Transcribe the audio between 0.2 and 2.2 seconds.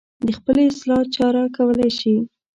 د خپلې اصلاح چاره کولی شي.